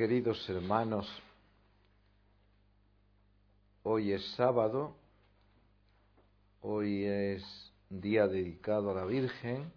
Queridos 0.00 0.48
hermanos, 0.48 1.06
hoy 3.82 4.12
es 4.12 4.24
sábado, 4.34 4.96
hoy 6.62 7.04
es 7.04 7.44
día 7.90 8.26
dedicado 8.26 8.92
a 8.92 8.94
la 8.94 9.04
Virgen 9.04 9.70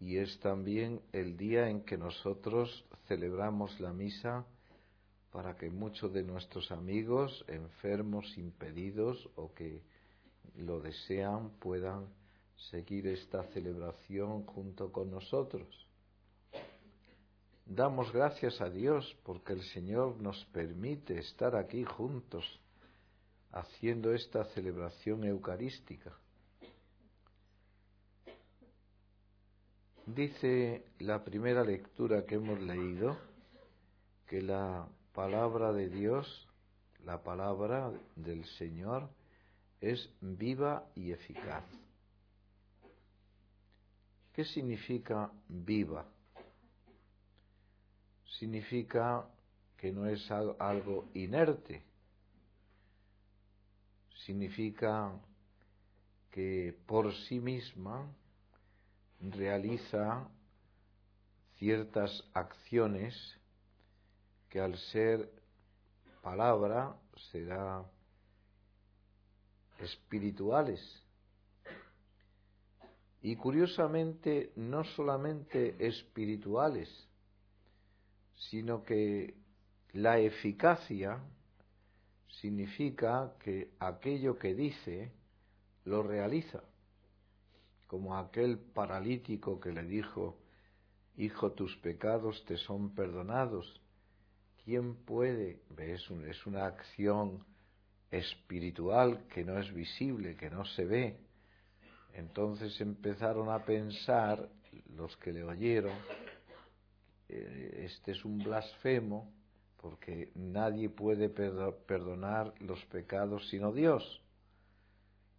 y 0.00 0.16
es 0.16 0.40
también 0.40 1.02
el 1.12 1.36
día 1.36 1.68
en 1.68 1.82
que 1.82 1.98
nosotros 1.98 2.86
celebramos 3.06 3.78
la 3.80 3.92
misa 3.92 4.46
para 5.30 5.58
que 5.58 5.68
muchos 5.68 6.10
de 6.14 6.22
nuestros 6.22 6.72
amigos 6.72 7.44
enfermos, 7.48 8.38
impedidos 8.38 9.28
o 9.36 9.52
que 9.52 9.82
lo 10.56 10.80
desean 10.80 11.50
puedan 11.60 12.06
seguir 12.70 13.08
esta 13.08 13.42
celebración 13.52 14.46
junto 14.46 14.90
con 14.90 15.10
nosotros. 15.10 15.85
Damos 17.68 18.12
gracias 18.12 18.60
a 18.60 18.70
Dios 18.70 19.16
porque 19.24 19.52
el 19.52 19.62
Señor 19.64 20.20
nos 20.20 20.44
permite 20.46 21.18
estar 21.18 21.56
aquí 21.56 21.82
juntos 21.82 22.60
haciendo 23.50 24.14
esta 24.14 24.44
celebración 24.44 25.24
eucarística. 25.24 26.12
Dice 30.06 30.84
la 31.00 31.24
primera 31.24 31.64
lectura 31.64 32.24
que 32.24 32.36
hemos 32.36 32.60
leído 32.60 33.16
que 34.28 34.42
la 34.42 34.86
palabra 35.12 35.72
de 35.72 35.88
Dios, 35.88 36.46
la 37.04 37.24
palabra 37.24 37.90
del 38.14 38.44
Señor, 38.44 39.08
es 39.80 40.08
viva 40.20 40.86
y 40.94 41.10
eficaz. 41.10 41.64
¿Qué 44.32 44.44
significa 44.44 45.32
viva? 45.48 46.06
Significa 48.26 49.26
que 49.76 49.92
no 49.92 50.06
es 50.06 50.30
algo 50.30 51.08
inerte. 51.14 51.82
Significa 54.24 55.12
que 56.30 56.76
por 56.86 57.14
sí 57.14 57.40
misma 57.40 58.06
realiza 59.20 60.28
ciertas 61.58 62.24
acciones 62.34 63.14
que 64.50 64.60
al 64.60 64.76
ser 64.76 65.30
palabra 66.22 66.96
será 67.30 67.84
espirituales. 69.78 70.80
Y 73.22 73.36
curiosamente, 73.36 74.52
no 74.56 74.84
solamente 74.84 75.76
espirituales, 75.78 77.05
sino 78.36 78.82
que 78.82 79.34
la 79.92 80.18
eficacia 80.18 81.18
significa 82.28 83.34
que 83.40 83.72
aquello 83.80 84.38
que 84.38 84.54
dice 84.54 85.12
lo 85.84 86.02
realiza 86.02 86.62
como 87.86 88.16
aquel 88.16 88.58
paralítico 88.58 89.60
que 89.60 89.72
le 89.72 89.84
dijo, 89.84 90.38
Hijo, 91.16 91.52
tus 91.52 91.74
pecados 91.78 92.44
te 92.44 92.58
son 92.58 92.94
perdonados. 92.94 93.80
¿Quién 94.64 94.96
puede? 94.96 95.60
Es, 95.78 96.10
es 96.10 96.46
una 96.46 96.66
acción 96.66 97.42
espiritual 98.10 99.26
que 99.28 99.42
no 99.42 99.58
es 99.58 99.72
visible, 99.72 100.36
que 100.36 100.50
no 100.50 100.66
se 100.66 100.84
ve. 100.84 101.16
Entonces 102.12 102.78
empezaron 102.80 103.48
a 103.48 103.64
pensar 103.64 104.46
los 104.94 105.16
que 105.18 105.32
le 105.32 105.42
oyeron, 105.42 105.96
este 107.28 108.12
es 108.12 108.24
un 108.24 108.38
blasfemo, 108.38 109.32
porque 109.76 110.30
nadie 110.34 110.88
puede 110.88 111.28
perdonar 111.28 112.54
los 112.60 112.84
pecados 112.86 113.48
sino 113.48 113.72
Dios. 113.72 114.22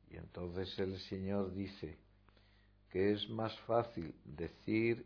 Y 0.10 0.18
entonces 0.18 0.78
el 0.80 1.00
Señor 1.00 1.54
dice, 1.54 1.98
que 2.90 3.12
es 3.12 3.30
más 3.30 3.58
fácil 3.62 4.14
decir 4.24 5.06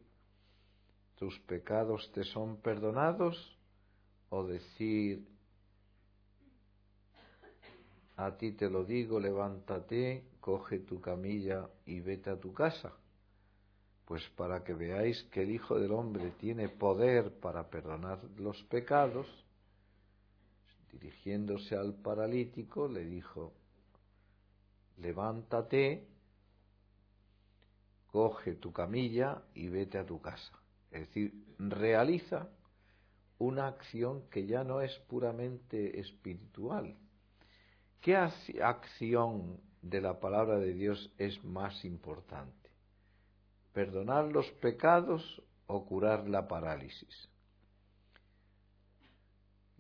tus 1.16 1.40
pecados 1.40 2.12
te 2.14 2.24
son 2.24 2.58
perdonados 2.58 3.58
o 4.30 4.46
decir 4.46 5.28
a 8.18 8.38
ti 8.38 8.52
te 8.52 8.70
lo 8.70 8.84
digo, 8.84 9.20
levántate, 9.20 10.24
coge 10.40 10.80
tu 10.80 11.02
camilla 11.02 11.68
y 11.86 12.02
vete 12.02 12.30
a 12.30 12.40
tu 12.40 12.54
casa. 12.54 12.94
Pues 14.12 14.28
para 14.36 14.62
que 14.62 14.74
veáis 14.74 15.24
que 15.32 15.44
el 15.44 15.52
Hijo 15.52 15.80
del 15.80 15.94
Hombre 15.94 16.32
tiene 16.32 16.68
poder 16.68 17.32
para 17.40 17.70
perdonar 17.70 18.22
los 18.36 18.62
pecados, 18.64 19.26
dirigiéndose 20.92 21.78
al 21.78 21.94
paralítico, 21.94 22.90
le 22.90 23.06
dijo, 23.06 23.54
levántate, 24.98 26.06
coge 28.12 28.56
tu 28.56 28.74
camilla 28.74 29.44
y 29.54 29.70
vete 29.70 29.98
a 29.98 30.06
tu 30.06 30.20
casa. 30.20 30.60
Es 30.92 31.08
decir, 31.08 31.34
realiza 31.58 32.50
una 33.38 33.68
acción 33.68 34.28
que 34.30 34.46
ya 34.46 34.66
no 34.66 34.82
es 34.82 34.94
puramente 35.08 36.02
espiritual. 36.02 36.98
¿Qué 38.02 38.18
acción 38.18 39.62
de 39.82 40.02
la 40.02 40.20
palabra 40.20 40.60
de 40.60 40.74
Dios 40.74 41.14
es 41.18 41.42
más 41.46 41.86
importante? 41.86 42.61
¿Perdonar 43.74 44.26
los 44.26 44.50
pecados 44.54 45.42
o 45.68 45.86
curar 45.86 46.28
la 46.28 46.48
parálisis? 46.48 47.30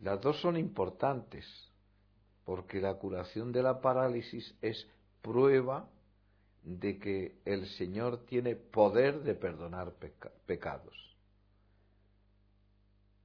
Las 0.01 0.19
dos 0.21 0.39
son 0.41 0.57
importantes 0.57 1.45
porque 2.45 2.81
la 2.81 2.95
curación 2.95 3.51
de 3.51 3.63
la 3.63 3.81
parálisis 3.81 4.55
es 4.61 4.87
prueba 5.21 5.87
de 6.63 6.99
que 6.99 7.39
el 7.45 7.67
Señor 7.77 8.25
tiene 8.25 8.55
poder 8.55 9.21
de 9.21 9.35
perdonar 9.35 9.93
pecados. 10.45 10.95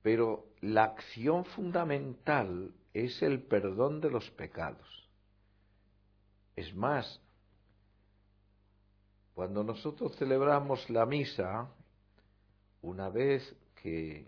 Pero 0.02 0.46
la 0.60 0.84
acción 0.84 1.44
fundamental 1.44 2.72
es 2.94 3.20
el 3.22 3.42
perdón 3.42 4.00
de 4.00 4.10
los 4.10 4.30
pecados. 4.30 5.08
Es 6.54 6.74
más, 6.74 7.20
cuando 9.36 9.62
nosotros 9.62 10.16
celebramos 10.16 10.88
la 10.88 11.04
misa, 11.04 11.68
una 12.80 13.10
vez 13.10 13.54
que 13.82 14.26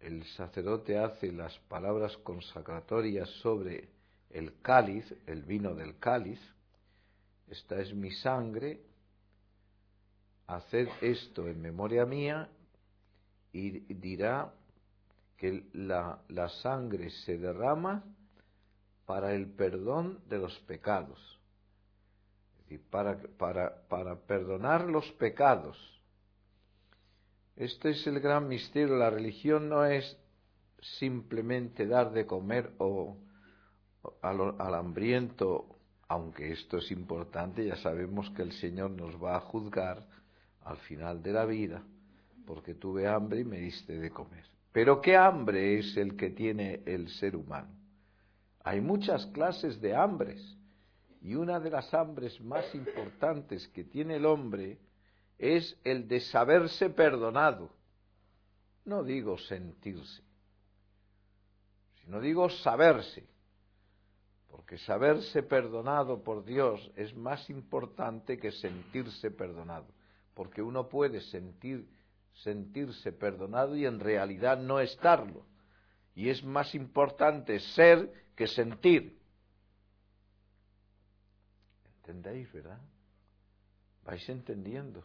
el 0.00 0.24
sacerdote 0.38 0.96
hace 0.96 1.30
las 1.32 1.54
palabras 1.68 2.16
consacratorias 2.24 3.28
sobre 3.42 3.90
el 4.30 4.58
cáliz, 4.62 5.04
el 5.26 5.42
vino 5.42 5.74
del 5.74 5.98
cáliz, 5.98 6.40
esta 7.46 7.78
es 7.78 7.92
mi 7.92 8.10
sangre, 8.10 8.80
haced 10.46 10.88
esto 11.02 11.46
en 11.46 11.60
memoria 11.60 12.06
mía 12.06 12.48
y 13.52 13.80
dirá 13.92 14.50
que 15.36 15.62
la, 15.74 16.22
la 16.28 16.48
sangre 16.48 17.10
se 17.10 17.36
derrama 17.36 18.02
para 19.04 19.34
el 19.34 19.46
perdón 19.46 20.20
de 20.26 20.38
los 20.38 20.58
pecados, 20.60 21.35
decir, 22.66 22.82
para, 22.90 23.18
para, 23.38 23.86
para 23.88 24.16
perdonar 24.16 24.86
los 24.86 25.10
pecados. 25.12 25.78
Este 27.56 27.90
es 27.90 28.06
el 28.06 28.20
gran 28.20 28.48
misterio. 28.48 28.96
La 28.96 29.10
religión 29.10 29.68
no 29.68 29.84
es 29.84 30.16
simplemente 30.98 31.86
dar 31.86 32.12
de 32.12 32.26
comer 32.26 32.72
o 32.78 33.16
al, 34.22 34.60
al 34.60 34.74
hambriento 34.74 35.76
aunque 36.08 36.52
esto 36.52 36.78
es 36.78 36.90
importante, 36.90 37.66
ya 37.66 37.76
sabemos 37.76 38.30
que 38.30 38.42
el 38.42 38.52
Señor 38.52 38.90
nos 38.90 39.22
va 39.22 39.36
a 39.36 39.40
juzgar 39.40 40.06
al 40.64 40.76
final 40.78 41.22
de 41.22 41.32
la 41.32 41.44
vida, 41.44 41.82
porque 42.46 42.74
tuve 42.74 43.08
hambre 43.08 43.40
y 43.40 43.44
me 43.44 43.58
diste 43.58 43.98
de 43.98 44.10
comer. 44.10 44.44
Pero 44.72 45.00
¿qué 45.00 45.16
hambre 45.16 45.78
es 45.78 45.96
el 45.96 46.16
que 46.16 46.30
tiene 46.30 46.82
el 46.86 47.08
ser 47.08 47.34
humano? 47.34 47.74
Hay 48.62 48.80
muchas 48.80 49.26
clases 49.26 49.80
de 49.80 49.96
hambres, 49.96 50.56
y 51.20 51.34
una 51.34 51.60
de 51.60 51.70
las 51.70 51.92
hambres 51.94 52.40
más 52.40 52.74
importantes 52.74 53.68
que 53.68 53.84
tiene 53.84 54.16
el 54.16 54.26
hombre 54.26 54.78
es 55.38 55.78
el 55.84 56.08
de 56.08 56.20
saberse 56.20 56.90
perdonado. 56.90 57.70
No 58.84 59.02
digo 59.02 59.36
sentirse, 59.38 60.22
sino 62.00 62.20
digo 62.20 62.48
saberse 62.48 63.26
porque 64.56 64.78
saberse 64.78 65.42
perdonado 65.42 66.24
por 66.24 66.42
Dios 66.42 66.90
es 66.96 67.14
más 67.14 67.50
importante 67.50 68.38
que 68.38 68.52
sentirse 68.52 69.30
perdonado, 69.30 69.86
porque 70.32 70.62
uno 70.62 70.88
puede 70.88 71.20
sentir, 71.20 71.86
sentirse 72.32 73.12
perdonado 73.12 73.76
y 73.76 73.84
en 73.84 74.00
realidad 74.00 74.58
no 74.58 74.80
estarlo, 74.80 75.44
y 76.14 76.30
es 76.30 76.42
más 76.42 76.74
importante 76.74 77.60
ser 77.60 78.10
que 78.34 78.46
sentir. 78.46 79.18
¿Entendéis, 82.06 82.52
verdad? 82.52 82.78
Vais 84.04 84.28
entendiendo. 84.28 85.02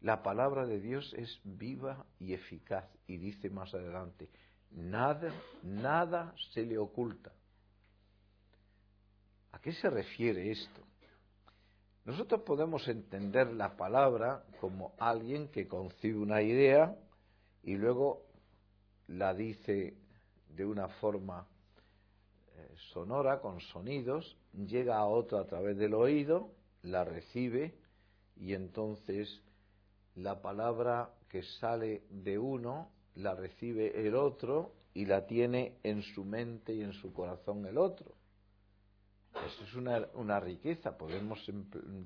La 0.00 0.22
palabra 0.22 0.64
de 0.64 0.78
Dios 0.78 1.12
es 1.18 1.40
viva 1.42 2.06
y 2.20 2.34
eficaz 2.34 2.84
y 3.08 3.16
dice 3.16 3.50
más 3.50 3.74
adelante, 3.74 4.30
nada, 4.70 5.32
nada 5.64 6.32
se 6.52 6.64
le 6.64 6.78
oculta. 6.78 7.32
¿A 9.50 9.58
qué 9.58 9.72
se 9.72 9.90
refiere 9.90 10.52
esto? 10.52 10.82
Nosotros 12.04 12.42
podemos 12.42 12.86
entender 12.86 13.52
la 13.52 13.76
palabra 13.76 14.44
como 14.60 14.94
alguien 14.98 15.48
que 15.48 15.66
concibe 15.66 16.18
una 16.18 16.42
idea 16.42 16.94
y 17.64 17.74
luego 17.74 18.22
la 19.08 19.34
dice 19.34 19.94
de 20.50 20.64
una 20.64 20.86
forma 20.86 21.48
sonora, 22.92 23.40
con 23.40 23.60
sonidos, 23.60 24.36
llega 24.52 24.98
a 24.98 25.06
otro 25.06 25.38
a 25.38 25.46
través 25.46 25.76
del 25.76 25.94
oído, 25.94 26.50
la 26.82 27.04
recibe 27.04 27.74
y 28.36 28.54
entonces 28.54 29.42
la 30.14 30.40
palabra 30.42 31.10
que 31.28 31.42
sale 31.42 32.02
de 32.10 32.38
uno 32.38 32.90
la 33.16 33.34
recibe 33.34 34.06
el 34.06 34.14
otro 34.14 34.72
y 34.92 35.06
la 35.06 35.26
tiene 35.26 35.78
en 35.82 36.02
su 36.02 36.24
mente 36.24 36.72
y 36.74 36.82
en 36.82 36.92
su 36.92 37.12
corazón 37.12 37.66
el 37.66 37.78
otro. 37.78 38.14
Eso 39.46 39.64
es 39.64 39.74
una, 39.74 40.06
una 40.14 40.38
riqueza, 40.38 40.96
podemos 40.96 41.44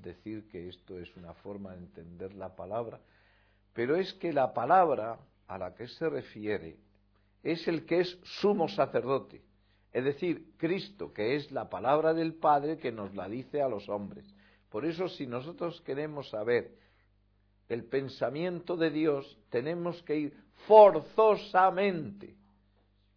decir 0.01 0.47
que 0.47 0.67
esto 0.67 0.97
es 0.99 1.15
una 1.15 1.33
forma 1.35 1.71
de 1.71 1.77
entender 1.77 2.33
la 2.33 2.55
palabra, 2.55 2.99
pero 3.73 3.95
es 3.95 4.13
que 4.13 4.33
la 4.33 4.53
palabra 4.53 5.19
a 5.47 5.57
la 5.57 5.75
que 5.75 5.87
se 5.87 6.09
refiere 6.09 6.77
es 7.43 7.67
el 7.67 7.85
que 7.85 8.01
es 8.01 8.17
sumo 8.23 8.67
sacerdote, 8.67 9.43
es 9.91 10.03
decir, 10.03 10.53
Cristo, 10.57 11.13
que 11.13 11.35
es 11.35 11.51
la 11.51 11.69
palabra 11.69 12.13
del 12.13 12.35
Padre 12.35 12.77
que 12.77 12.91
nos 12.91 13.15
la 13.15 13.27
dice 13.27 13.61
a 13.61 13.67
los 13.67 13.89
hombres. 13.89 14.25
Por 14.69 14.85
eso, 14.85 15.07
si 15.07 15.25
nosotros 15.25 15.81
queremos 15.81 16.29
saber 16.29 16.77
el 17.69 17.85
pensamiento 17.85 18.77
de 18.77 18.91
Dios, 18.91 19.37
tenemos 19.49 20.01
que 20.03 20.15
ir 20.15 20.37
forzosamente 20.67 22.35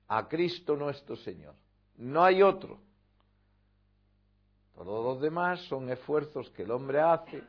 a 0.09 0.29
Cristo 0.29 0.77
nuestro 0.77 1.17
Señor. 1.17 1.55
No 1.97 2.25
hay 2.25 2.43
otro. 2.43 2.81
Todos 4.75 5.05
los 5.05 5.23
demás 5.23 5.61
son 5.67 5.91
esfuerzos 5.91 6.51
que 6.51 6.63
el 6.63 6.71
hombre 6.71 7.01
hace 7.01 7.43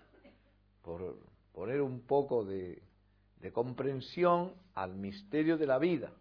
por 0.81 1.17
poner 1.53 1.81
un 1.81 2.01
poco 2.01 2.43
de, 2.43 2.83
de 3.37 3.51
comprensión 3.53 4.53
al 4.73 4.95
misterio 4.95 5.57
de 5.57 5.65
la 5.65 5.79
vida 5.79 6.11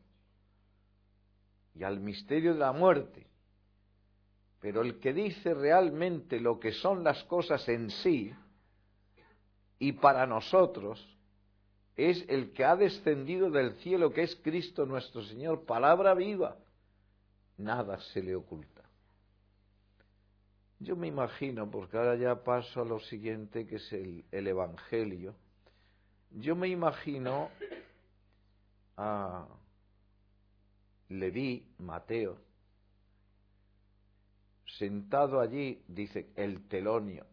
y 1.74 1.84
al 1.84 2.00
misterio 2.00 2.54
de 2.54 2.60
la 2.60 2.72
muerte. 2.72 3.26
Pero 4.60 4.82
el 4.82 5.00
que 5.00 5.12
dice 5.12 5.54
realmente 5.54 6.40
lo 6.40 6.60
que 6.60 6.72
son 6.72 7.02
las 7.02 7.22
cosas 7.24 7.68
en 7.68 7.90
sí, 7.90 8.32
y 9.78 9.92
para 9.92 10.26
nosotros 10.26 11.04
es 11.96 12.24
el 12.28 12.52
que 12.52 12.64
ha 12.64 12.76
descendido 12.76 13.50
del 13.50 13.74
cielo, 13.78 14.12
que 14.12 14.22
es 14.22 14.36
Cristo 14.36 14.86
nuestro 14.86 15.22
Señor, 15.22 15.64
palabra 15.64 16.14
viva. 16.14 16.56
Nada 17.58 18.00
se 18.12 18.22
le 18.22 18.36
oculta. 18.36 18.82
Yo 20.78 20.96
me 20.96 21.08
imagino, 21.08 21.70
porque 21.70 21.96
ahora 21.96 22.16
ya 22.16 22.42
paso 22.42 22.82
a 22.82 22.84
lo 22.84 23.00
siguiente, 23.00 23.66
que 23.66 23.76
es 23.76 23.92
el, 23.92 24.24
el 24.30 24.46
Evangelio, 24.46 25.34
yo 26.30 26.56
me 26.56 26.68
imagino 26.68 27.50
a 28.96 29.46
Leví, 31.12 31.66
Mateo, 31.78 32.38
sentado 34.78 35.40
allí, 35.40 35.82
dice, 35.86 36.30
el 36.36 36.66
telonio, 36.68 37.26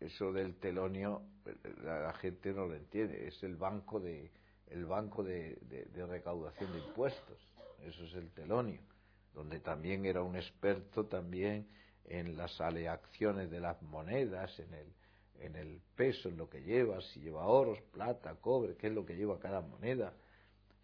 eso 0.00 0.32
del 0.32 0.56
telonio 0.56 1.22
la, 1.82 2.12
gente 2.14 2.52
no 2.52 2.66
lo 2.66 2.74
entiende, 2.74 3.26
es 3.26 3.42
el 3.42 3.56
banco 3.56 4.00
de 4.00 4.30
el 4.68 4.86
banco 4.86 5.22
de, 5.22 5.58
recaudación 6.08 6.72
de 6.72 6.78
impuestos, 6.78 7.38
eso 7.82 8.04
es 8.04 8.14
el 8.14 8.30
telonio, 8.30 8.80
donde 9.34 9.60
también 9.60 10.06
era 10.06 10.22
un 10.22 10.34
experto 10.34 11.04
también 11.04 11.68
en 12.06 12.38
las 12.38 12.58
aleaciones 12.58 13.50
de 13.50 13.60
las 13.60 13.82
monedas, 13.82 14.58
en 14.60 14.72
el, 14.72 14.86
en 15.40 15.56
el 15.56 15.80
peso, 15.94 16.30
en 16.30 16.38
lo 16.38 16.48
que 16.48 16.62
lleva, 16.62 17.02
si 17.02 17.20
lleva 17.20 17.46
oros, 17.46 17.82
plata, 17.92 18.34
cobre, 18.36 18.74
qué 18.76 18.86
es 18.86 18.94
lo 18.94 19.04
que 19.04 19.14
lleva 19.14 19.38
cada 19.38 19.60
moneda. 19.60 20.14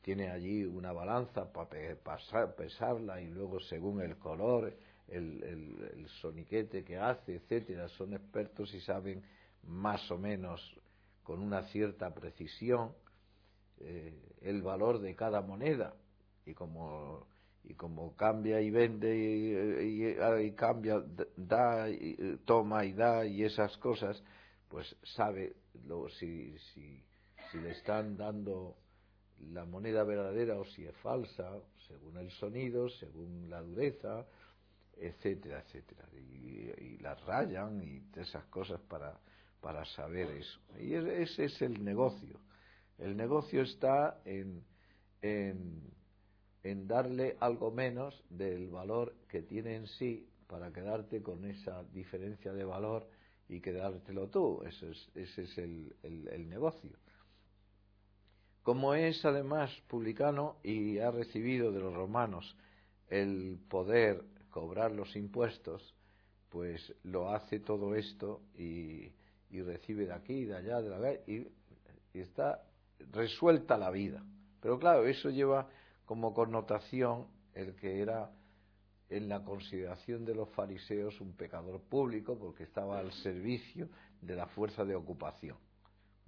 Tiene 0.09 0.31
allí 0.31 0.65
una 0.65 0.91
balanza 0.91 1.53
para 1.53 2.57
pesarla 2.57 3.21
y 3.21 3.29
luego 3.29 3.61
según 3.61 4.01
el 4.01 4.17
color, 4.17 4.75
el, 5.07 5.43
el, 5.43 6.09
soniquete 6.23 6.83
que 6.83 6.97
hace, 6.97 7.35
etcétera, 7.35 7.91
son 7.91 8.15
expertos 8.15 8.73
y 8.73 8.81
saben 8.81 9.23
más 9.65 10.11
o 10.11 10.17
menos 10.17 10.63
con 11.23 11.41
una 11.41 11.65
cierta 11.65 12.15
precisión 12.15 12.95
eh, 13.81 14.19
el 14.41 14.63
valor 14.63 14.99
de 14.99 15.15
cada 15.15 15.43
moneda. 15.43 15.93
Y 16.47 16.55
como 16.55 17.27
y 17.65 17.75
como 17.75 18.17
cambia 18.17 18.63
y 18.63 18.71
vende 18.71 19.15
y, 19.15 20.53
cambia 20.53 21.05
da 21.37 21.91
y, 21.91 22.39
toma 22.47 22.87
y 22.87 22.95
da 22.95 23.27
y 23.27 23.45
esas 23.45 23.77
cosas 23.77 24.25
pues 24.71 24.97
sabe 25.03 25.55
lo, 25.85 26.09
si, 26.09 26.57
si 26.73 27.61
le 27.61 27.73
están 27.73 28.17
dando 28.17 28.75
la 29.53 29.65
moneda 29.65 30.05
verdadera 30.05 30.59
o 30.59 30.65
si 30.65 30.85
es 30.85 30.97
falsa 30.97 31.59
según 31.87 32.17
el 32.19 32.31
sonido 32.31 32.89
según 32.89 33.49
la 33.49 33.63
dureza 33.63 34.27
etcétera, 35.01 35.61
etcétera. 35.61 36.09
Y, 36.15 36.99
las 36.99 37.21
rayan 37.25 37.81
y 37.83 38.03
esas 38.21 38.45
cosas 38.47 38.81
para, 38.89 39.19
para 39.61 39.85
saber 39.85 40.31
eso. 40.31 40.61
Y 40.79 40.95
ese 40.95 41.45
es 41.45 41.63
el 41.63 41.83
negocio. 41.85 42.41
El 42.99 43.17
negocio 43.17 43.63
está 43.63 44.21
en, 44.25 44.65
en, 45.23 46.89
darle 46.89 47.37
algo 47.41 47.71
menos 47.71 48.23
del 48.29 48.69
valor 48.69 49.15
que 49.29 49.43
tiene 49.43 49.77
en 49.77 49.87
sí 49.87 50.29
para 50.49 50.73
quedarte 50.73 51.23
con 51.23 51.45
esa 51.45 51.85
diferencia 51.93 52.53
de 52.53 52.65
valor 52.65 53.09
y 53.49 53.61
quedártelo 53.61 54.29
tú. 54.29 54.63
Ese 54.67 54.91
es, 54.91 55.11
ese 55.15 55.43
es 55.43 55.59
el, 55.59 55.95
el 56.03 56.49
negocio. 56.49 56.99
Como 58.69 58.93
es 58.93 59.25
además 59.25 59.71
publicano 59.89 60.57
y 60.63 60.99
ha 60.99 61.11
recibido 61.11 61.73
de 61.73 61.81
los 61.81 61.95
romanos 61.95 62.55
el 63.09 63.59
poder 63.67 64.23
cobrar 64.51 64.93
los 64.93 65.17
impuestos, 65.17 65.95
pues 66.51 66.95
lo 67.03 67.31
hace 67.31 67.61
todo 67.61 67.95
esto 67.95 68.43
y, 68.59 69.09
recibe 69.51 70.05
de 70.05 70.13
aquí, 70.13 70.45
de 70.45 70.55
allá, 70.55 70.83
de 70.83 70.91
la 70.91 71.13
y, 71.27 71.49
y 72.13 72.21
está 72.21 72.63
resuelta 73.11 73.79
la 73.79 73.91
vida. 73.91 74.23
Pero 74.61 74.79
claro, 74.79 75.07
eso 75.07 75.31
lleva 75.31 75.71
como 76.05 76.35
connotación 76.35 77.27
el 77.55 77.75
que 77.75 78.03
era 78.03 78.31
en 79.09 79.31
la 79.31 79.45
consideración 79.45 80.27
de 80.27 80.35
los 80.35 80.51
fariseos 80.51 81.19
un 81.23 81.33
pecador 81.33 81.81
público 81.81 82.39
porque 82.39 82.65
estaba 82.65 82.99
al 82.99 83.13
servicio 83.13 83.89
de 84.21 84.37
la 84.37 84.47
fuerza 84.47 84.85
de 84.85 84.95
ocupación, 84.95 85.57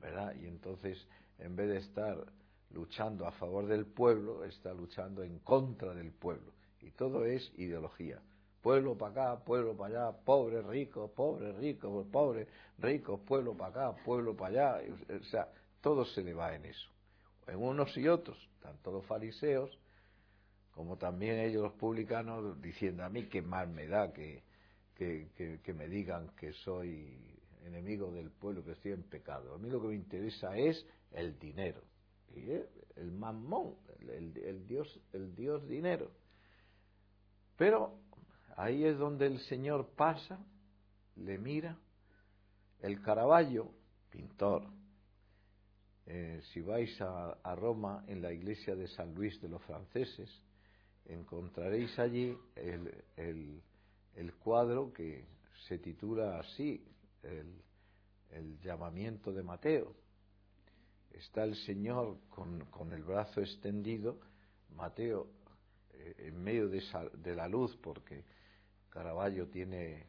¿verdad? 0.01 0.35
Y 0.41 0.47
entonces, 0.47 1.07
en 1.39 1.57
vez 1.57 1.69
de 1.69 1.79
estar 1.79 2.25
luchando 2.71 3.27
a 3.27 3.33
favor 3.33 3.67
del 3.67 3.87
pueblo, 3.87 4.45
está 4.45 4.73
luchando 4.73 5.23
en 5.23 5.39
contra 5.41 5.95
del 5.95 6.13
pueblo. 6.13 6.53
Y 6.81 6.91
todo 6.93 7.25
es 7.25 7.53
ideología. 7.57 8.21
Pueblo 8.63 8.97
para 8.97 9.33
acá, 9.33 9.45
pueblo 9.45 9.77
para 9.77 10.09
allá, 10.09 10.19
pobre, 10.25 10.63
rico, 10.63 11.11
pobre, 11.15 11.53
rico, 11.53 12.07
pobre, 12.11 12.47
rico, 12.79 13.19
pueblo 13.19 13.55
para 13.57 13.91
acá, 13.91 14.03
pueblo 14.05 14.37
para 14.37 14.79
allá. 14.79 14.95
O 15.19 15.25
sea, 15.25 15.49
todo 15.81 16.05
se 16.05 16.23
le 16.23 16.35
va 16.35 16.55
en 16.55 16.67
eso. 16.67 16.91
En 17.47 17.57
unos 17.57 17.97
y 17.97 18.07
otros, 18.07 18.39
tanto 18.61 18.93
los 18.93 19.05
fariseos 19.07 19.79
como 20.81 20.97
también 20.97 21.39
ellos 21.39 21.63
los 21.63 21.73
publicanos, 21.75 22.61
diciendo 22.63 23.05
a 23.05 23.11
mí 23.11 23.25
que 23.25 23.43
mal 23.43 23.69
me 23.69 23.87
da 23.87 24.13
que, 24.15 24.43
que, 24.95 25.61
que, 25.63 25.75
me 25.75 25.89
digan 25.89 26.29
que 26.37 26.53
soy 26.53 27.39
enemigo 27.65 28.11
del 28.13 28.31
pueblo, 28.31 28.65
que 28.65 28.73
estoy 28.73 28.93
en 28.93 29.03
pecado. 29.03 29.55
A 29.55 29.59
mí 29.59 29.69
lo 29.71 29.81
que 29.81 29.89
me 29.89 29.95
interesa 29.95 30.57
es 30.57 30.85
el 31.13 31.39
dinero. 31.39 31.83
El 32.97 33.13
mamón, 33.13 33.77
el, 34.01 34.37
el, 34.39 34.67
dios, 34.67 35.01
el 35.13 35.35
dios 35.35 35.67
dinero. 35.69 36.11
Pero 37.57 37.99
ahí 38.57 38.85
es 38.85 38.99
donde 38.99 39.27
el 39.27 39.39
Señor 39.41 39.91
pasa, 39.97 40.39
le 41.17 41.39
mira. 41.39 41.77
El 42.81 43.03
Caravaggio, 43.03 43.71
pintor, 44.11 44.67
eh, 46.13 46.41
si 46.53 46.61
vais 46.61 47.01
a, 47.01 47.55
Roma, 47.55 48.05
en 48.09 48.21
la 48.21 48.33
iglesia 48.33 48.75
de 48.75 48.89
San 48.89 49.15
Luis 49.15 49.41
de 49.41 49.49
los 49.49 49.63
franceses, 49.63 50.29
encontraréis 51.07 51.97
allí 52.01 52.37
el, 52.57 53.63
el, 54.17 54.35
cuadro 54.35 54.93
que 54.93 55.25
se 55.69 55.79
titula 55.79 56.41
así, 56.41 56.85
el, 57.23 58.59
llamamiento 58.63 59.33
de 59.33 59.43
Mateo. 59.43 59.95
Está 61.11 61.45
el 61.45 61.57
Señor 61.57 62.19
con, 62.29 62.67
con 62.67 62.93
el 62.93 63.03
brazo 63.03 63.41
extendido, 63.41 64.21
Mateo 64.75 65.29
eh, 65.93 66.15
en 66.29 66.43
medio 66.43 66.69
de, 66.69 66.83
de, 67.15 67.35
la 67.35 67.49
luz, 67.49 67.77
porque 67.83 68.25
Caravaggio 68.89 69.49
tiene 69.49 70.07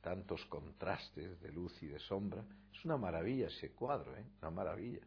tantos 0.00 0.44
contrastes 0.46 1.40
de 1.40 1.52
luz 1.52 1.80
y 1.82 1.86
de 1.86 1.98
sombra. 2.00 2.44
Es 2.72 2.84
una 2.84 2.96
maravilla 2.96 3.46
ese 3.48 3.70
cuadro, 3.72 4.16
¿eh? 4.16 4.24
una 4.40 4.50
maravilla. 4.50 5.00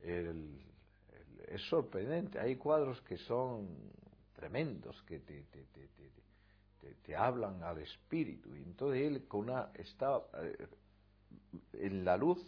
es 0.00 1.62
sorprendente. 1.68 2.38
Hay 2.38 2.56
cuadros 2.56 3.00
que 3.02 3.16
son 3.18 3.90
tremendos, 4.34 5.02
que 5.02 5.20
te, 5.20 5.46
hablan 7.16 7.62
al 7.62 7.78
espíritu. 7.78 8.54
Y 8.54 8.62
entonces 8.62 9.02
él 9.02 9.26
con 9.26 9.50
una, 9.50 9.70
está 9.74 10.20
eh, 10.42 10.66
en 11.74 12.04
la 12.04 12.16
luz, 12.16 12.38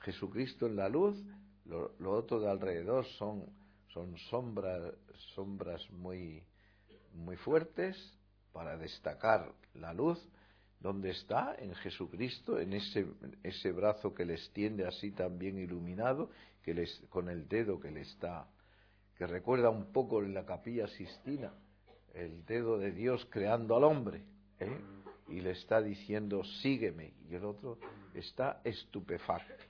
Jesucristo 0.00 0.66
en 0.66 0.76
la 0.76 0.88
luz, 0.88 1.22
lo, 1.64 1.92
otro 2.10 2.40
de 2.40 2.50
alrededor 2.50 3.06
son, 3.18 3.46
son 3.88 4.16
sombras, 4.30 4.94
sombras 5.34 5.88
muy, 5.92 6.42
muy 7.14 7.36
fuertes 7.36 7.96
para 8.52 8.76
destacar 8.76 9.52
la 9.74 9.92
luz. 9.94 10.18
¿Dónde 10.80 11.10
está? 11.10 11.54
En 11.58 11.74
Jesucristo, 11.76 12.58
en 12.58 12.72
ese, 12.72 13.06
ese 13.44 13.70
brazo 13.70 14.12
que 14.12 14.24
le 14.24 14.34
extiende 14.34 14.84
así 14.84 15.12
también 15.12 15.56
iluminado, 15.56 16.30
que 16.64 16.74
les, 16.74 17.00
con 17.08 17.28
el 17.28 17.48
dedo 17.48 17.78
que 17.78 17.92
le 17.92 18.00
está, 18.00 18.48
que 19.16 19.28
recuerda 19.28 19.70
un 19.70 19.92
poco 19.92 20.20
en 20.22 20.34
la 20.34 20.44
capilla 20.44 20.88
Sistina, 20.88 21.52
el 22.14 22.44
dedo 22.44 22.78
de 22.78 22.92
Dios 22.92 23.26
creando 23.30 23.76
al 23.76 23.84
hombre, 23.84 24.22
¿eh? 24.58 24.78
y 25.28 25.40
le 25.40 25.52
está 25.52 25.80
diciendo, 25.80 26.44
sígueme, 26.44 27.14
y 27.28 27.34
el 27.34 27.44
otro 27.44 27.78
está 28.14 28.60
estupefacto. 28.64 29.64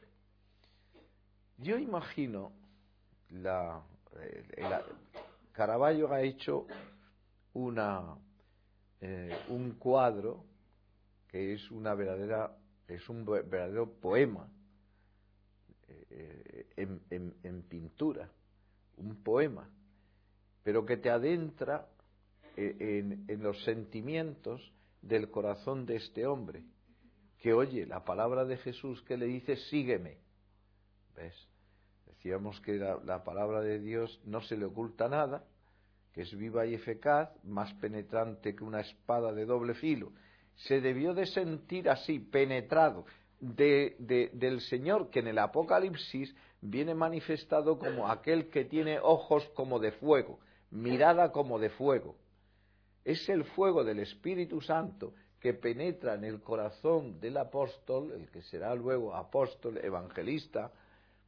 Yo 1.58 1.78
imagino, 1.78 2.52
la, 3.30 3.82
Caravaggio 5.52 6.12
ha 6.12 6.22
hecho 6.22 6.66
una, 7.54 8.16
eh, 9.00 9.36
un 9.48 9.72
cuadro 9.72 10.44
que 11.28 11.54
es 11.54 11.70
una 11.70 11.94
verdadera, 11.94 12.56
es 12.88 13.08
un 13.08 13.24
verdadero 13.24 13.90
poema 13.90 14.48
eh, 16.10 16.66
en, 16.76 17.62
pintura, 17.62 18.28
un 18.96 19.22
poema, 19.22 19.68
pero 20.62 20.84
que 20.84 20.96
te 20.96 21.10
adentra 21.10 21.86
eh, 21.86 21.91
en, 22.56 23.24
en 23.28 23.42
los 23.42 23.62
sentimientos 23.64 24.72
del 25.00 25.30
corazón 25.30 25.86
de 25.86 25.96
este 25.96 26.26
hombre, 26.26 26.62
que 27.38 27.52
oye 27.52 27.86
la 27.86 28.04
palabra 28.04 28.44
de 28.44 28.56
Jesús 28.56 29.02
que 29.02 29.16
le 29.16 29.26
dice, 29.26 29.56
sígueme. 29.56 30.18
¿Ves? 31.16 31.34
Decíamos 32.06 32.60
que 32.60 32.74
la, 32.74 33.00
la, 33.04 33.24
palabra 33.24 33.60
de 33.60 33.80
Dios 33.80 34.20
no 34.24 34.40
se 34.42 34.56
le 34.56 34.66
oculta 34.66 35.08
nada, 35.08 35.44
que 36.12 36.22
es 36.22 36.36
viva 36.36 36.66
y 36.66 36.74
eficaz, 36.74 37.30
más 37.42 37.72
penetrante 37.74 38.54
que 38.54 38.64
una 38.64 38.80
espada 38.80 39.32
de 39.32 39.44
doble 39.44 39.74
filo. 39.74 40.12
Se 40.54 40.80
debió 40.80 41.14
de 41.14 41.26
sentir 41.26 41.88
así, 41.88 42.20
penetrado 42.20 43.06
de, 43.42 44.30
del 44.32 44.60
Señor, 44.60 45.10
que 45.10 45.18
en 45.18 45.26
el 45.26 45.38
Apocalipsis 45.38 46.34
viene 46.60 46.94
manifestado 46.94 47.78
como 47.78 48.08
aquel 48.08 48.48
que 48.50 48.64
tiene 48.64 49.00
ojos 49.00 49.44
como 49.54 49.80
de 49.80 49.90
fuego, 49.92 50.38
mirada 50.70 51.32
como 51.32 51.58
de 51.58 51.70
fuego. 51.70 52.16
Es 53.04 53.28
el 53.28 53.44
fuego 53.44 53.84
del 53.84 53.98
Espíritu 54.00 54.60
Santo 54.60 55.14
que 55.40 55.54
penetra 55.54 56.14
en 56.14 56.24
el 56.24 56.40
corazón 56.40 57.20
del 57.20 57.36
apóstol, 57.36 58.12
el 58.12 58.30
que 58.30 58.42
será 58.42 58.74
luego 58.74 59.14
apóstol, 59.14 59.78
evangelista, 59.78 60.70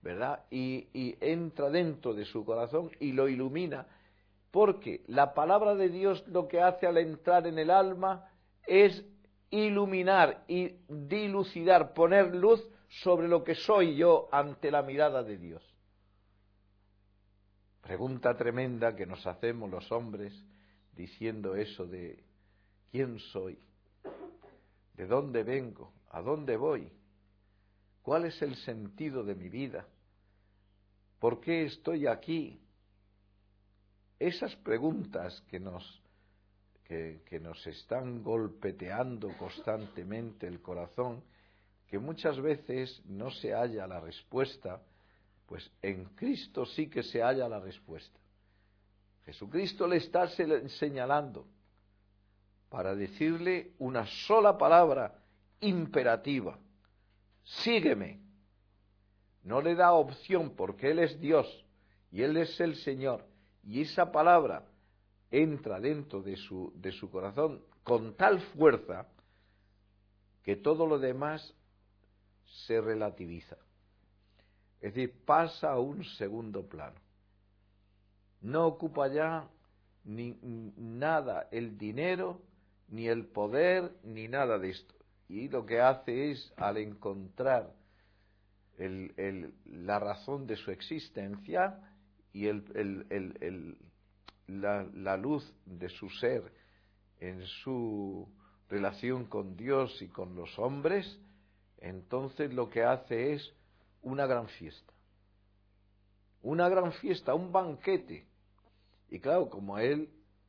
¿verdad? 0.02 0.44
Y, 0.50 0.86
y, 0.92 1.16
entra 1.20 1.68
dentro 1.68 2.14
de 2.14 2.24
su 2.24 2.44
corazón 2.44 2.90
y 3.00 3.12
lo 3.12 3.28
ilumina, 3.28 3.86
porque 4.52 5.02
la 5.08 5.34
palabra 5.34 5.74
de 5.74 5.88
Dios 5.88 6.24
lo 6.28 6.46
que 6.46 6.60
hace 6.60 6.86
al 6.86 6.98
entrar 6.98 7.46
en 7.48 7.58
el 7.58 7.70
alma 7.70 8.30
es 8.66 9.04
iluminar 9.50 10.44
y 10.46 10.76
dilucidar, 10.88 11.92
poner 11.92 12.34
luz 12.34 12.64
sobre 12.88 13.26
lo 13.26 13.42
que 13.42 13.54
soy 13.54 13.96
yo 13.96 14.28
ante 14.30 14.70
la 14.70 14.82
mirada 14.82 15.22
de 15.22 15.38
Dios. 15.38 15.74
Pregunta 17.80 18.36
tremenda 18.36 18.94
que 18.94 19.06
nos 19.06 19.26
hacemos 19.26 19.70
los 19.70 19.90
hombres 19.92 20.32
diciendo 20.96 21.54
eso 21.54 21.86
de 21.86 22.22
quién 22.90 23.18
soy, 23.18 23.58
de 24.96 25.06
dónde 25.06 25.42
vengo, 25.42 25.92
a 26.10 26.20
dónde 26.20 26.56
voy, 26.56 26.90
cuál 28.02 28.26
es 28.26 28.40
el 28.42 28.54
sentido 28.56 29.24
de 29.24 29.34
mi 29.34 29.48
vida, 29.48 29.86
por 31.18 31.40
qué 31.40 31.64
estoy 31.64 32.06
aquí. 32.06 32.60
Esas 34.18 34.54
preguntas 34.56 35.42
que 35.48 35.58
nos, 35.58 36.02
que, 36.84 37.22
que 37.26 37.40
nos 37.40 37.66
están 37.66 38.22
golpeteando 38.22 39.36
constantemente 39.36 40.46
el 40.46 40.60
corazón, 40.60 41.22
que 41.88 41.98
muchas 41.98 42.40
veces 42.40 43.02
no 43.06 43.30
se 43.30 43.52
halla 43.52 43.86
la 43.86 44.00
respuesta, 44.00 44.80
pues 45.46 45.70
en 45.82 46.04
Cristo 46.14 46.64
sí 46.64 46.88
que 46.88 47.02
se 47.02 47.20
halla 47.20 47.48
la 47.48 47.60
respuesta. 47.60 48.18
Jesucristo 49.24 49.86
le 49.86 49.96
está 49.96 50.28
señalando 50.28 51.46
para 52.68 52.94
decirle 52.94 53.72
una 53.78 54.06
sola 54.06 54.58
palabra 54.58 55.22
imperativa, 55.60 56.58
sígueme. 57.42 58.20
No 59.42 59.60
le 59.60 59.74
da 59.74 59.92
opción 59.92 60.50
porque 60.56 60.90
Él 60.90 60.98
es 60.98 61.20
Dios 61.20 61.64
y 62.10 62.22
Él 62.22 62.36
es 62.36 62.58
el 62.60 62.76
Señor. 62.76 63.24
Y 63.62 63.82
esa 63.82 64.10
palabra 64.10 64.66
entra 65.30 65.80
dentro 65.80 66.22
de 66.22 66.36
su, 66.36 66.72
de 66.76 66.92
su 66.92 67.10
corazón 67.10 67.62
con 67.82 68.14
tal 68.14 68.40
fuerza 68.40 69.06
que 70.42 70.56
todo 70.56 70.86
lo 70.86 70.98
demás 70.98 71.54
se 72.44 72.80
relativiza. 72.80 73.56
Es 74.80 74.94
decir, 74.94 75.14
pasa 75.24 75.72
a 75.72 75.78
un 75.78 76.04
segundo 76.04 76.66
plano. 76.66 77.03
No 78.44 78.66
ocupa 78.66 79.08
ya 79.08 79.48
ni 80.04 80.38
nada 80.76 81.48
el 81.50 81.78
dinero, 81.78 82.42
ni 82.88 83.08
el 83.08 83.24
poder, 83.24 83.90
ni 84.02 84.28
nada 84.28 84.58
de 84.58 84.68
esto. 84.68 84.94
Y 85.28 85.48
lo 85.48 85.64
que 85.64 85.80
hace 85.80 86.30
es, 86.30 86.52
al 86.58 86.76
encontrar 86.76 87.72
la 88.76 89.98
razón 89.98 90.46
de 90.46 90.56
su 90.56 90.70
existencia 90.70 91.80
y 92.34 92.46
la, 94.46 94.86
la 94.92 95.16
luz 95.16 95.50
de 95.64 95.88
su 95.88 96.10
ser 96.10 96.52
en 97.20 97.46
su 97.46 98.28
relación 98.68 99.24
con 99.24 99.56
Dios 99.56 100.02
y 100.02 100.08
con 100.08 100.36
los 100.36 100.58
hombres, 100.58 101.18
entonces 101.78 102.52
lo 102.52 102.68
que 102.68 102.82
hace 102.82 103.32
es 103.32 103.54
una 104.02 104.26
gran 104.26 104.48
fiesta. 104.48 104.92
Una 106.42 106.68
gran 106.68 106.92
fiesta, 106.92 107.32
un 107.32 107.50
banquete 107.50 108.33
y 109.14 109.20
claro, 109.20 109.48
como 109.48 109.78
él, 109.78 110.08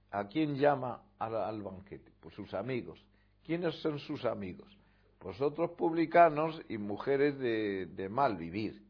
¿a 0.09 0.27
quién 0.27 0.55
llama 0.55 1.03
al, 1.19 1.61
banquete? 1.61 2.11
Pues 2.19 2.33
sus 2.33 2.51
amigos. 2.55 2.99
¿Quiénes 3.45 3.75
son 3.75 3.99
sus 3.99 4.25
amigos? 4.25 4.75
Pues 5.19 5.39
otros 5.39 5.69
publicanos 5.77 6.59
y 6.67 6.79
mujeres 6.79 7.37
de, 7.37 7.85
de 7.85 8.09
mal 8.09 8.37
vivir, 8.37 8.81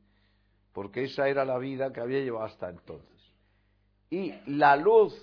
porque 0.71 1.03
esa 1.03 1.27
era 1.27 1.43
la 1.43 1.57
vida 1.57 1.91
que 1.91 1.99
había 1.99 2.21
llevado 2.21 2.45
hasta 2.45 2.69
entonces. 2.69 3.33
Y 4.09 4.33
la 4.47 4.77
luz 4.77 5.13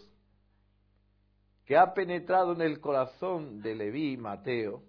que 1.64 1.78
ha 1.78 1.94
penetrado 1.94 2.52
en 2.52 2.60
el 2.60 2.78
corazón 2.78 3.62
de 3.62 3.74
Leví 3.74 4.12
y 4.12 4.16
Mateo, 4.18 4.82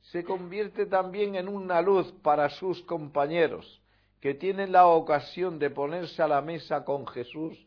se 0.00 0.24
convierte 0.24 0.86
también 0.86 1.34
en 1.34 1.48
una 1.48 1.82
luz 1.82 2.10
para 2.22 2.48
sus 2.48 2.80
compañeros, 2.84 3.82
que 4.22 4.32
tienen 4.32 4.72
la 4.72 4.86
ocasión 4.86 5.58
de 5.58 5.68
ponerse 5.68 6.22
a 6.22 6.28
la 6.28 6.40
mesa 6.40 6.86
con 6.86 7.06
Jesús 7.06 7.62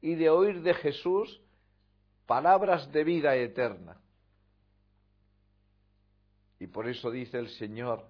y 0.00 0.14
de 0.14 0.30
oír 0.30 0.62
de 0.62 0.74
Jesús 0.74 1.40
palabras 2.26 2.90
de 2.92 3.04
vida 3.04 3.34
eterna. 3.36 4.00
Y 6.58 6.66
por 6.66 6.88
eso 6.88 7.10
dice 7.10 7.38
el 7.38 7.48
Señor, 7.48 8.06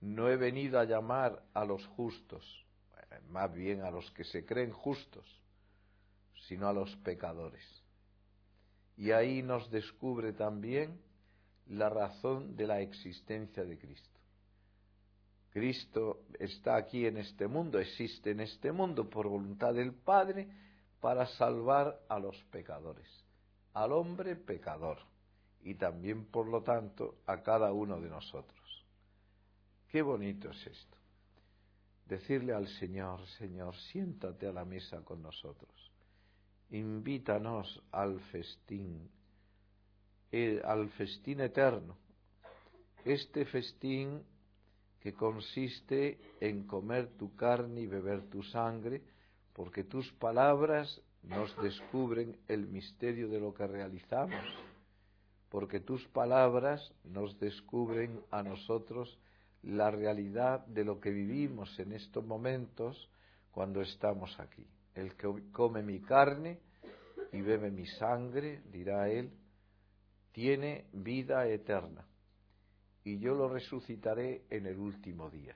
no 0.00 0.28
he 0.28 0.36
venido 0.36 0.80
a 0.80 0.84
llamar 0.84 1.42
a 1.54 1.64
los 1.64 1.86
justos, 1.88 2.66
más 3.28 3.52
bien 3.54 3.82
a 3.82 3.90
los 3.90 4.10
que 4.12 4.24
se 4.24 4.44
creen 4.44 4.72
justos, 4.72 5.24
sino 6.48 6.68
a 6.68 6.72
los 6.72 6.94
pecadores. 6.96 7.64
Y 8.96 9.12
ahí 9.12 9.42
nos 9.42 9.70
descubre 9.70 10.32
también 10.32 11.00
la 11.68 11.88
razón 11.88 12.56
de 12.56 12.66
la 12.66 12.80
existencia 12.80 13.64
de 13.64 13.78
Cristo. 13.78 14.20
Cristo 15.50 16.24
está 16.38 16.76
aquí 16.76 17.06
en 17.06 17.18
este 17.18 17.46
mundo, 17.46 17.78
existe 17.78 18.30
en 18.30 18.40
este 18.40 18.72
mundo 18.72 19.08
por 19.08 19.28
voluntad 19.28 19.74
del 19.74 19.92
Padre, 19.92 20.48
para 21.02 21.26
salvar 21.26 22.00
a 22.08 22.20
los 22.20 22.40
pecadores, 22.44 23.08
al 23.74 23.90
hombre 23.90 24.36
pecador 24.36 24.98
y 25.64 25.74
también, 25.74 26.26
por 26.26 26.46
lo 26.46 26.62
tanto, 26.62 27.16
a 27.26 27.42
cada 27.42 27.72
uno 27.72 28.00
de 28.00 28.08
nosotros. 28.08 28.86
Qué 29.88 30.00
bonito 30.00 30.50
es 30.50 30.64
esto. 30.64 30.96
Decirle 32.06 32.52
al 32.54 32.68
Señor, 32.68 33.26
Señor, 33.38 33.74
siéntate 33.90 34.46
a 34.46 34.52
la 34.52 34.64
mesa 34.64 35.04
con 35.04 35.20
nosotros. 35.20 35.90
Invítanos 36.70 37.82
al 37.90 38.20
festín, 38.30 39.10
eh, 40.30 40.62
al 40.64 40.88
festín 40.90 41.40
eterno. 41.40 41.96
Este 43.04 43.44
festín 43.44 44.22
que 45.00 45.14
consiste 45.14 46.20
en 46.40 46.64
comer 46.64 47.08
tu 47.18 47.34
carne 47.34 47.80
y 47.80 47.86
beber 47.88 48.30
tu 48.30 48.44
sangre, 48.44 49.02
porque 49.52 49.84
tus 49.84 50.10
palabras 50.14 51.00
nos 51.22 51.54
descubren 51.62 52.36
el 52.48 52.66
misterio 52.66 53.28
de 53.28 53.40
lo 53.40 53.54
que 53.54 53.66
realizamos, 53.66 54.44
porque 55.48 55.80
tus 55.80 56.06
palabras 56.08 56.92
nos 57.04 57.38
descubren 57.38 58.20
a 58.30 58.42
nosotros 58.42 59.18
la 59.62 59.90
realidad 59.90 60.66
de 60.66 60.84
lo 60.84 61.00
que 61.00 61.10
vivimos 61.10 61.78
en 61.78 61.92
estos 61.92 62.24
momentos 62.24 63.08
cuando 63.50 63.80
estamos 63.82 64.38
aquí. 64.40 64.66
El 64.94 65.14
que 65.14 65.28
come 65.52 65.82
mi 65.82 66.00
carne 66.00 66.58
y 67.32 67.40
bebe 67.40 67.70
mi 67.70 67.86
sangre, 67.86 68.62
dirá 68.72 69.08
él, 69.08 69.30
tiene 70.32 70.86
vida 70.92 71.46
eterna, 71.46 72.06
y 73.04 73.18
yo 73.18 73.34
lo 73.34 73.48
resucitaré 73.48 74.44
en 74.50 74.66
el 74.66 74.78
último 74.78 75.30
día. 75.30 75.54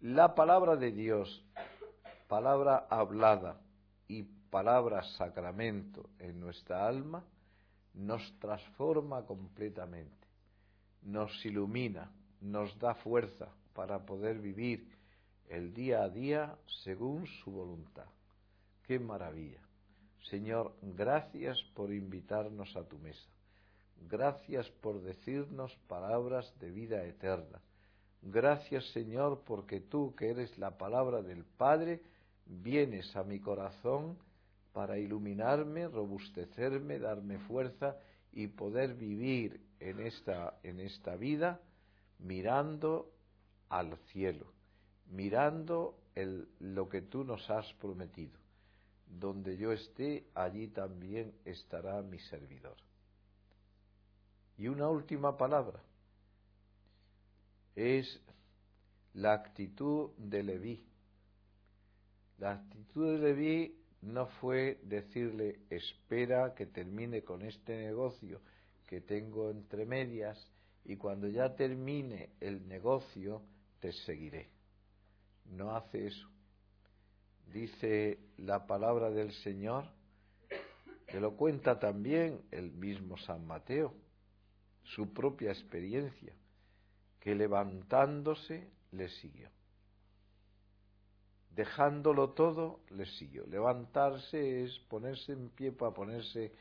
La 0.00 0.34
palabra 0.34 0.76
de 0.76 0.92
Dios, 0.92 1.44
palabra 2.28 2.86
hablada 2.90 3.58
y 4.06 4.22
palabra 4.22 5.02
sacramento 5.16 6.10
en 6.18 6.38
nuestra 6.38 6.86
alma, 6.86 7.24
nos 7.94 8.22
transforma 8.38 9.24
completamente, 9.24 10.26
nos 11.02 11.44
ilumina, 11.44 12.10
nos 12.40 12.78
da 12.78 12.94
fuerza 12.94 13.48
para 13.72 14.04
poder 14.04 14.38
vivir 14.38 14.96
el 15.48 15.72
día 15.72 16.02
a 16.02 16.08
día 16.08 16.54
según 16.84 17.26
su 17.26 17.50
voluntad. 17.50 18.06
¡Qué 18.86 18.98
maravilla! 18.98 19.60
Señor, 20.30 20.74
gracias 20.82 21.60
por 21.74 21.92
invitarnos 21.92 22.76
a 22.76 22.84
tu 22.84 22.98
mesa. 22.98 23.28
Gracias 24.08 24.68
por 24.82 25.00
decirnos 25.00 25.74
palabras 25.88 26.52
de 26.60 26.70
vida 26.70 27.04
eterna. 27.04 27.60
Gracias, 28.22 28.84
Señor, 28.92 29.42
porque 29.44 29.80
tú, 29.80 30.14
que 30.14 30.30
eres 30.30 30.56
la 30.58 30.76
palabra 30.76 31.22
del 31.22 31.44
Padre, 31.44 32.02
vienes 32.48 33.14
a 33.16 33.22
mi 33.22 33.40
corazón 33.40 34.18
para 34.72 34.98
iluminarme, 34.98 35.88
robustecerme, 35.88 36.98
darme 36.98 37.38
fuerza 37.38 37.96
y 38.32 38.48
poder 38.48 38.94
vivir 38.94 39.60
en 39.80 40.00
esta, 40.00 40.58
en 40.62 40.80
esta 40.80 41.16
vida 41.16 41.60
mirando 42.18 43.10
al 43.68 43.96
cielo, 44.12 44.46
mirando 45.10 45.98
el, 46.14 46.48
lo 46.60 46.88
que 46.88 47.02
tú 47.02 47.24
nos 47.24 47.48
has 47.50 47.72
prometido. 47.74 48.38
Donde 49.06 49.56
yo 49.56 49.72
esté, 49.72 50.26
allí 50.34 50.68
también 50.68 51.32
estará 51.44 52.02
mi 52.02 52.18
servidor. 52.18 52.76
Y 54.58 54.68
una 54.68 54.88
última 54.88 55.36
palabra 55.36 55.80
es 57.74 58.20
la 59.14 59.32
actitud 59.32 60.10
de 60.18 60.42
Leví. 60.42 60.84
La 62.38 62.52
actitud 62.52 63.12
de 63.12 63.18
Leví 63.18 63.74
no 64.02 64.26
fue 64.26 64.78
decirle 64.84 65.60
espera 65.70 66.54
que 66.54 66.66
termine 66.66 67.22
con 67.22 67.42
este 67.42 67.76
negocio 67.76 68.40
que 68.86 69.00
tengo 69.00 69.50
entre 69.50 69.84
medias 69.84 70.38
y 70.84 70.96
cuando 70.96 71.28
ya 71.28 71.56
termine 71.56 72.30
el 72.40 72.66
negocio 72.68 73.42
te 73.80 73.92
seguiré. 73.92 74.48
No 75.46 75.74
hace 75.74 76.06
eso. 76.06 76.28
Dice 77.52 78.18
la 78.36 78.66
palabra 78.66 79.10
del 79.10 79.32
Señor, 79.32 79.84
que 81.06 81.20
lo 81.20 81.36
cuenta 81.36 81.78
también 81.78 82.40
el 82.50 82.70
mismo 82.70 83.16
San 83.18 83.46
Mateo, 83.46 83.94
su 84.84 85.12
propia 85.12 85.50
experiencia, 85.50 86.34
que 87.18 87.34
levantándose 87.34 88.68
le 88.92 89.08
siguió. 89.08 89.48
Dejándolo 91.58 92.30
todo, 92.34 92.78
le 92.90 93.04
siguió. 93.04 93.44
Levantarse 93.48 94.62
es 94.62 94.78
ponerse 94.88 95.32
en 95.32 95.48
pie 95.48 95.72
para 95.72 95.92
ponerse, 95.92 96.52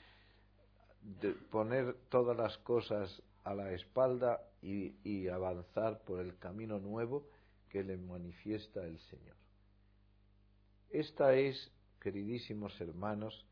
poner 1.52 1.94
todas 2.10 2.36
las 2.36 2.58
cosas 2.58 3.22
a 3.44 3.54
la 3.54 3.74
espalda 3.74 4.42
y, 4.60 4.96
y 5.08 5.28
avanzar 5.28 6.00
por 6.00 6.20
el 6.20 6.40
camino 6.40 6.80
nuevo 6.80 7.28
que 7.70 7.84
le 7.84 7.96
manifiesta 7.96 8.84
el 8.86 8.98
Señor. 9.02 9.36
Esta 10.90 11.36
es, 11.36 11.72
queridísimos 12.00 12.82
hermanos, 12.82 13.46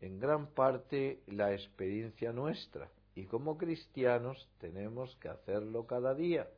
en 0.00 0.18
gran 0.18 0.46
parte 0.46 1.20
la 1.26 1.52
experiencia 1.52 2.32
nuestra 2.32 2.88
y 3.14 3.26
como 3.26 3.58
cristianos 3.58 4.48
tenemos 4.60 5.14
que 5.16 5.28
hacerlo 5.28 5.86
cada 5.86 6.14
día, 6.14 6.48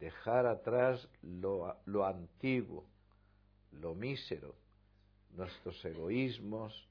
dejar 0.00 0.46
atrás 0.46 1.08
lo, 1.22 1.76
lo 1.84 2.04
antiguo, 2.04 2.84
lo 3.72 3.94
mísero, 3.94 4.54
nuestros 5.36 5.84
egoísmos, 5.84 6.88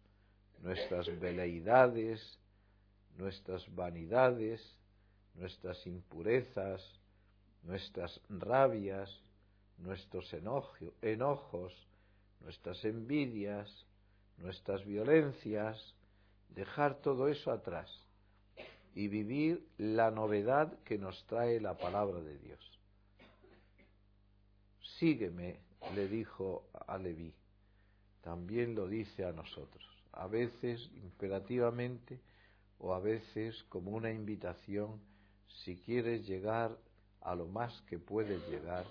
nuestras 0.62 1.08
veleidades, 1.20 2.40
nuestras 3.18 3.74
vanidades, 3.76 4.62
nuestras 5.36 5.86
impurezas, 5.88 6.82
nuestras 7.64 8.22
rabias, 8.30 9.10
nuestros 9.78 10.32
enojos, 10.34 11.88
nuestras 12.42 12.86
envidias, 12.86 13.86
nuestras 14.38 14.86
violencias, 14.86 15.96
dejar 16.50 17.02
todo 17.02 17.28
eso 17.28 17.52
atrás 17.52 17.90
y 18.96 19.08
vivir 19.08 19.66
la 19.78 20.12
novedad 20.12 20.78
que 20.84 20.98
nos 20.98 21.26
trae 21.26 21.60
la 21.60 21.78
palabra 21.78 22.22
de 22.22 22.38
Dios. 22.40 22.69
Sígueme, 25.00 25.58
le 25.96 26.10
dijo 26.10 26.66
a 26.86 26.98
Leví, 26.98 27.34
también 28.22 28.76
lo 28.76 28.86
dice 28.86 29.24
a 29.24 29.32
nosotros, 29.32 29.86
a 30.12 30.28
veces 30.28 30.92
imperativamente 30.94 32.20
o 32.80 32.94
a 32.94 33.00
veces 33.00 33.64
como 33.70 33.92
una 33.92 34.12
invitación, 34.12 35.00
si 35.64 35.78
quieres 35.78 36.28
llegar 36.28 36.78
a 37.22 37.34
lo 37.34 37.48
más 37.48 37.82
que 37.84 37.98
puedes 37.98 38.46
llegar, 38.50 38.86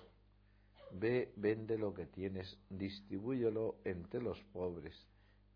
ve, 0.92 1.31
vende 1.37 1.77
lo 1.77 1.92
que 1.92 2.07
tienes, 2.07 2.59
distribúyelo 2.71 3.77
entre 3.85 4.23
los 4.23 4.40
pobres, 4.53 4.94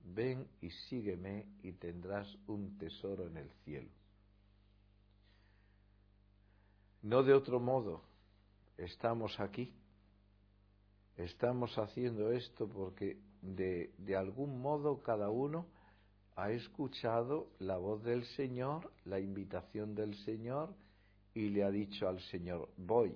ven 0.04 0.46
y 0.60 0.68
sígueme 0.68 1.46
y 1.62 1.72
tendrás 1.72 2.28
un 2.46 2.76
tesoro 2.76 3.26
en 3.26 3.38
el 3.38 3.50
cielo. 3.64 3.88
No 7.00 7.22
de 7.22 7.32
otro 7.32 7.58
modo, 7.58 8.02
estamos 8.76 9.40
aquí, 9.40 9.72
estamos 11.16 11.76
haciendo 11.78 12.32
esto 12.32 12.68
porque 12.68 13.18
de, 13.42 14.16
algún 14.16 14.60
modo 14.60 15.02
cada 15.02 15.30
uno 15.30 15.66
ha 16.36 16.50
escuchado 16.50 17.48
la 17.58 17.76
voz 17.76 18.02
del 18.02 18.24
Señor, 18.24 18.90
la 19.04 19.20
invitación 19.20 19.94
del 19.94 20.14
Señor, 20.24 20.74
y 21.34 21.48
le 21.48 21.64
ha 21.64 21.70
dicho 21.70 22.08
al 22.08 22.20
Señor, 22.20 22.70
voy, 22.76 23.14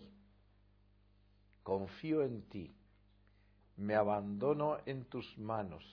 confío 1.63 2.23
en 2.23 2.43
ti, 2.49 2.75
me 3.77 3.95
abandono 3.95 4.79
en 4.87 5.05
tus 5.05 5.39
manos, 5.39 5.85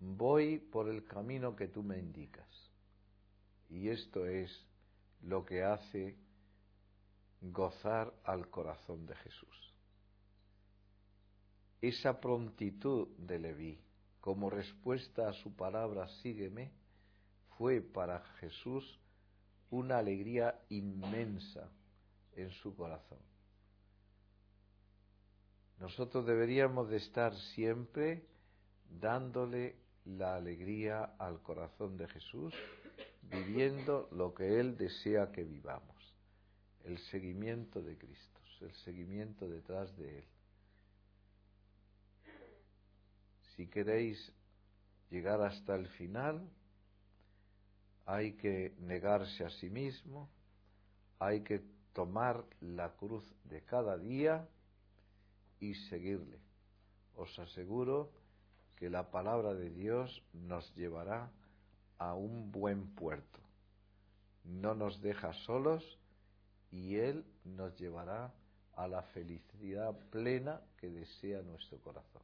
voy 0.00 0.58
por 0.58 0.88
el 0.88 1.04
camino 1.04 1.56
que 1.56 1.68
tú 1.68 1.82
me 1.82 1.98
indicas. 1.98 2.48
Y 3.70 3.88
esto 3.88 4.26
es 4.26 4.50
lo 5.22 5.44
que 5.44 5.62
hace 5.62 6.16
gozar 7.40 8.12
al 8.24 8.48
corazón 8.50 9.06
de 9.06 9.16
Jesús. 9.16 9.73
Esa 11.84 12.18
prontitud 12.18 13.08
de 13.18 13.38
Leví, 13.38 13.78
como 14.22 14.48
respuesta 14.48 15.28
a 15.28 15.34
su 15.34 15.54
palabra, 15.54 16.08
sígueme, 16.22 16.72
fue 17.58 17.82
para 17.82 18.20
Jesús 18.40 18.98
una 19.68 19.98
alegría 19.98 20.58
inmensa 20.70 21.68
en 22.36 22.48
su 22.52 22.74
corazón. 22.74 23.18
Nosotros 25.78 26.24
deberíamos 26.24 26.88
de 26.88 26.96
estar 26.96 27.34
siempre 27.54 28.24
dándole 28.98 29.76
la 30.06 30.36
alegría 30.36 31.04
al 31.18 31.42
corazón 31.42 31.98
de 31.98 32.08
Jesús, 32.08 32.54
viviendo 33.24 34.08
lo 34.10 34.32
que 34.32 34.58
Él 34.58 34.78
desea 34.78 35.30
que 35.32 35.44
vivamos, 35.44 36.14
el 36.84 36.96
seguimiento 37.10 37.82
de 37.82 37.98
Cristo, 37.98 38.40
el 38.62 38.72
seguimiento 38.72 39.46
detrás 39.46 39.94
de 39.98 40.20
Él. 40.20 40.33
Si 43.56 43.66
queréis 43.66 44.32
llegar 45.10 45.40
hasta 45.42 45.74
el 45.76 45.86
final, 45.88 46.48
hay 48.06 48.32
que 48.32 48.74
negarse 48.80 49.44
a 49.44 49.50
sí 49.50 49.70
mismo, 49.70 50.28
hay 51.18 51.42
que 51.42 51.62
tomar 51.92 52.44
la 52.60 52.90
cruz 52.96 53.24
de 53.44 53.62
cada 53.62 53.96
día 53.96 54.48
y 55.60 55.74
seguirle. 55.74 56.38
Os 57.16 57.38
aseguro 57.38 58.10
que 58.76 58.90
la 58.90 59.10
palabra 59.10 59.54
de 59.54 59.70
Dios 59.70 60.22
nos 60.32 60.74
llevará 60.74 61.30
a 61.98 62.14
un 62.14 62.50
buen 62.50 62.94
puerto. 62.94 63.38
No 64.44 64.74
nos 64.74 65.00
deja 65.00 65.32
solos 65.32 65.98
y 66.70 66.96
Él 66.96 67.24
nos 67.44 67.78
llevará 67.78 68.34
a 68.74 68.88
la 68.88 69.02
felicidad 69.02 69.96
plena 70.10 70.60
que 70.76 70.90
desea 70.90 71.40
nuestro 71.42 71.78
corazón. 71.78 72.22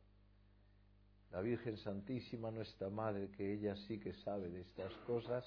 La 1.30 1.40
Virgen 1.40 1.76
Santísima, 1.76 2.50
nuestra 2.50 2.90
Madre, 2.90 3.30
que 3.30 3.52
ella 3.52 3.76
sí 3.76 3.98
que 4.00 4.12
sabe 4.14 4.48
de 4.48 4.62
estas 4.62 4.92
cosas, 5.06 5.44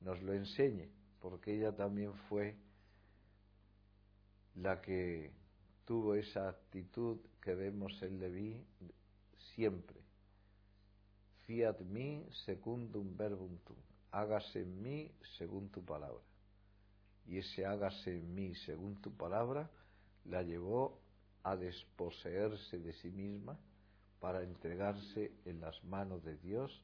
nos 0.00 0.20
lo 0.22 0.32
enseñe, 0.32 0.88
porque 1.20 1.54
ella 1.54 1.74
también 1.74 2.12
fue 2.28 2.56
la 4.56 4.80
que 4.80 5.30
tuvo 5.84 6.14
esa 6.14 6.48
actitud 6.48 7.18
que 7.40 7.54
vemos 7.54 8.02
en 8.02 8.18
Leví 8.18 8.64
siempre. 9.54 10.00
Fiat 11.46 11.80
mi 11.80 12.26
secundum 12.44 13.16
verbum 13.16 13.58
tu, 13.58 13.76
hágase 14.10 14.62
en 14.62 14.82
mí 14.82 15.12
según 15.38 15.68
tu 15.70 15.84
palabra. 15.84 16.22
Y 17.26 17.38
ese 17.38 17.64
hágase 17.64 18.18
en 18.18 18.34
mí 18.34 18.54
según 18.54 19.00
tu 19.00 19.12
palabra 19.16 19.70
la 20.24 20.42
llevó 20.42 20.98
a 21.44 21.56
desposeerse 21.56 22.78
de 22.78 22.92
sí 22.94 23.10
misma 23.10 23.56
para 24.22 24.44
entregarse 24.44 25.32
en 25.46 25.60
las 25.60 25.82
manos 25.82 26.22
de 26.22 26.36
Dios. 26.36 26.80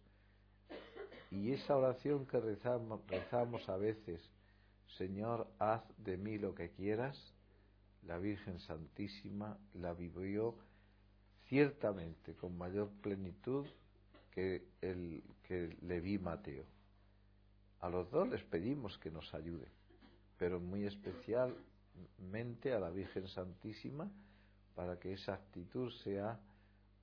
Y 1.30 1.52
esa 1.52 1.76
oración 1.76 2.26
que 2.26 2.40
rezamos, 2.40 3.68
a 3.68 3.76
veces, 3.76 4.20
Señor, 4.96 5.46
haz 5.60 5.84
de 5.98 6.16
mí 6.16 6.36
lo 6.36 6.52
que 6.56 6.70
quieras, 6.70 7.32
la 8.02 8.18
Virgen 8.18 8.58
Santísima 8.58 9.56
la 9.74 9.94
vivió 9.94 10.56
ciertamente 11.46 12.34
con 12.34 12.58
mayor 12.58 12.90
plenitud 13.02 13.66
que 14.32 14.66
el 14.82 15.22
que 15.44 15.76
le 15.82 16.00
vi 16.00 16.18
Mateo. 16.18 16.64
A 17.80 17.88
los 17.88 18.10
dos 18.10 18.28
les 18.28 18.42
pedimos 18.42 18.98
que 18.98 19.12
nos 19.12 19.32
ayude, 19.32 19.68
pero 20.38 20.58
muy 20.58 20.86
especialmente 20.86 22.72
a 22.74 22.80
la 22.80 22.90
Virgen 22.90 23.28
Santísima 23.28 24.10
para 24.74 24.98
que 24.98 25.12
esa 25.12 25.34
actitud 25.34 25.92
sea 26.02 26.40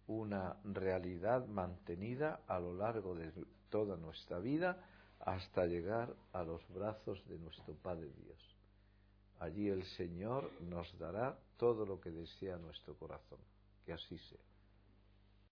una 0.08 0.56
realidad 0.64 1.48
mantenida 1.48 2.42
a 2.48 2.60
lo 2.60 2.74
largo 2.74 3.16
de 3.16 3.32
toda 3.70 3.98
nuestra 3.98 4.40
vida 4.40 4.78
hasta 5.20 5.66
llegar 5.66 6.14
a 6.34 6.44
los 6.44 6.62
brazos 6.74 7.28
de 7.28 7.38
nuestro 7.40 7.74
Padre 7.76 8.10
Dios. 8.24 8.56
Allí 9.40 9.68
el 9.70 9.84
Señor 9.84 10.50
nos 10.62 10.98
dará 10.98 11.38
todo 11.58 11.86
lo 11.86 12.00
que 12.00 12.12
desea 12.12 12.58
nuestro 12.58 12.96
corazón. 12.96 13.40
Que 13.86 13.94
así 13.94 14.18
sea. 14.18 14.55